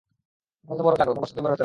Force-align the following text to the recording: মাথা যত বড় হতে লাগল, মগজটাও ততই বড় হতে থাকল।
মাথা 0.67 0.71
যত 0.75 0.79
বড় 0.85 0.93
হতে 0.93 1.01
লাগল, 1.01 1.15
মগজটাও 1.19 1.31
ততই 1.35 1.43
বড় 1.43 1.49
হতে 1.49 1.49
থাকল। 1.49 1.59